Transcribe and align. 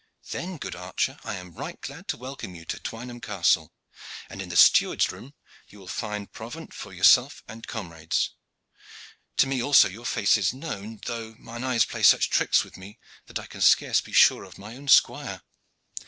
"Then, 0.31 0.57
good 0.57 0.75
archer, 0.75 1.19
I 1.23 1.35
am 1.35 1.53
right 1.53 1.79
glad 1.79 2.07
to 2.07 2.17
welcome 2.17 2.55
you 2.55 2.65
to 2.65 2.79
Twynham 2.79 3.21
Castle, 3.21 3.71
and 4.31 4.41
in 4.41 4.49
the 4.49 4.57
steward's 4.57 5.11
room 5.11 5.35
you 5.67 5.77
will 5.77 5.87
find 5.87 6.33
provant 6.33 6.73
for 6.73 6.91
yourself 6.91 7.43
and 7.47 7.67
comrades. 7.67 8.31
To 9.37 9.45
me 9.45 9.61
also 9.61 9.87
your 9.87 10.07
face 10.07 10.37
is 10.39 10.55
known, 10.55 11.01
though 11.05 11.35
mine 11.37 11.63
eyes 11.63 11.85
play 11.85 12.01
such 12.01 12.31
tricks 12.31 12.63
with 12.63 12.77
me 12.77 12.97
that 13.27 13.37
I 13.37 13.45
can 13.45 13.61
scarce 13.61 14.01
be 14.01 14.11
sure 14.11 14.43
of 14.43 14.57
my 14.57 14.75
own 14.75 14.87
squire. 14.87 15.43